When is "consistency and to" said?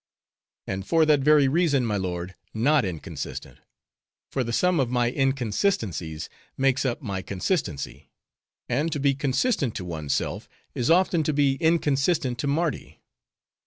7.21-8.99